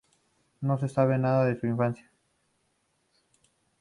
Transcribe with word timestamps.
No 0.61 0.79
se 0.79 0.89
sabe 0.89 1.19
nada 1.19 1.45
de 1.45 1.59
su 1.59 1.67
infancia. 1.67 2.11